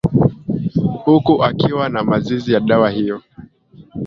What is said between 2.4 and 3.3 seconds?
ya dawa hiyo